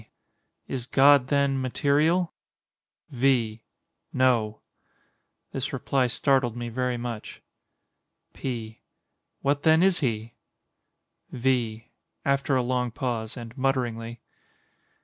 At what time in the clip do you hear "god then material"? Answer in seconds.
0.87-2.33